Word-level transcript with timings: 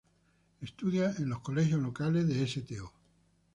Estudia 0.61 1.13
en 1.19 1.29
los 1.29 1.41
colegios 1.41 1.79
locales 1.79 2.27
de 2.27 2.47
Sto. 2.47 2.91